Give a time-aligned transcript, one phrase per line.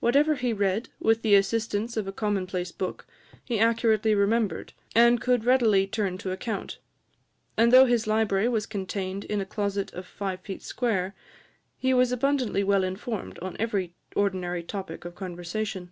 [0.00, 3.06] Whatever he read, with the assistance of a commonplace book,
[3.42, 6.76] he accurately remembered, and could readily turn to account;
[7.56, 11.14] and, though his library was contained in a closet of five feet square,
[11.78, 15.90] he was abundantly well informed on every ordinary topic of conversation.